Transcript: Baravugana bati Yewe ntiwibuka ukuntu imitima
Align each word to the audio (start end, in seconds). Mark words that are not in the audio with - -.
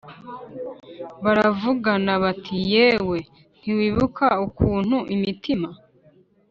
Baravugana 1.23 2.11
bati 2.23 2.55
Yewe 2.73 3.17
ntiwibuka 3.59 4.27
ukuntu 4.47 4.97
imitima 5.15 5.69